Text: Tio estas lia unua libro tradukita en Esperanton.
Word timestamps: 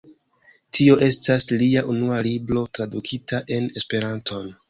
Tio 0.77 0.95
estas 1.07 1.45
lia 1.63 1.83
unua 1.93 2.17
libro 2.29 2.65
tradukita 2.79 3.43
en 3.59 3.71
Esperanton. 3.83 4.53